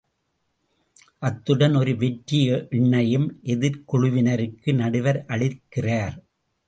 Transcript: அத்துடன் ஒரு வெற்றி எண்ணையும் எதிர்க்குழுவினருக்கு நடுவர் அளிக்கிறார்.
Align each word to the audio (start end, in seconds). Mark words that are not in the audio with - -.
அத்துடன் 1.19 1.75
ஒரு 1.75 1.95
வெற்றி 1.95 2.39
எண்ணையும் 2.51 3.27
எதிர்க்குழுவினருக்கு 3.43 4.75
நடுவர் 4.75 5.25
அளிக்கிறார். 5.27 6.17